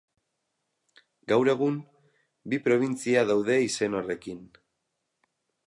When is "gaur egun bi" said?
1.33-2.61